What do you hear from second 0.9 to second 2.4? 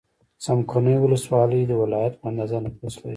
ولسوالۍ د ولایت په